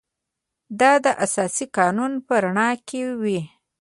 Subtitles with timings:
[0.79, 3.41] دا د اساسي قانون په رڼا کې وي.